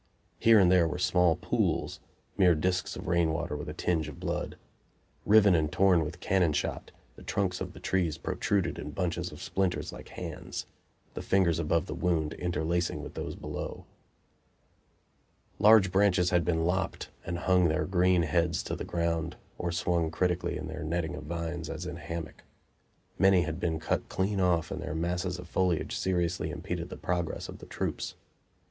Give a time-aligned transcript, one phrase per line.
[0.39, 1.99] Here and there were small pools
[2.35, 4.57] mere discs of rainwater with a tinge of blood.
[5.27, 9.93] Riven and torn with cannon shot, the trunks of the trees protruded bunches of splinters
[9.93, 10.65] like hands,
[11.13, 13.85] the fingers above the wound interlacing with those below.
[15.59, 20.09] Large branches had been lopped, and hung their green heads to the ground, or swung
[20.09, 22.41] critically in their netting of vines, as in a hammock.
[23.19, 27.47] Many had been cut clean off and their masses of foliage seriously impeded the progress
[27.47, 28.15] of the troops.